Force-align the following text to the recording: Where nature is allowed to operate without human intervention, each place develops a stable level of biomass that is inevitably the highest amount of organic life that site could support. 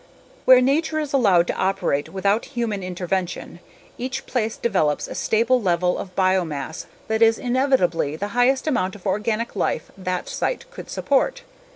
Where 0.45 0.61
nature 0.61 0.97
is 0.97 1.13
allowed 1.13 1.45
to 1.45 1.55
operate 1.55 2.09
without 2.09 2.45
human 2.57 2.81
intervention, 2.81 3.59
each 3.99 4.25
place 4.25 4.57
develops 4.57 5.07
a 5.07 5.13
stable 5.13 5.61
level 5.61 5.99
of 5.99 6.15
biomass 6.15 6.87
that 7.07 7.21
is 7.21 7.37
inevitably 7.37 8.15
the 8.15 8.29
highest 8.29 8.65
amount 8.65 8.95
of 8.95 9.05
organic 9.05 9.55
life 9.55 9.91
that 9.95 10.27
site 10.27 10.65
could 10.71 10.89
support. 10.89 11.43